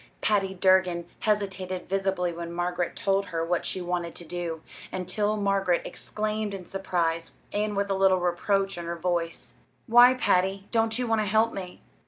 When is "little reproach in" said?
7.95-8.85